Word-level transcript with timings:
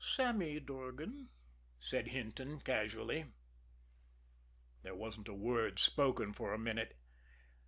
"Sammy 0.03 0.59
Durgan," 0.59 1.29
said 1.79 2.07
Hinton 2.07 2.59
casually. 2.61 3.25
There 4.81 4.95
wasn't 4.95 5.27
a 5.27 5.33
word 5.35 5.77
spoken 5.77 6.33
for 6.33 6.55
a 6.55 6.57
minute. 6.57 6.97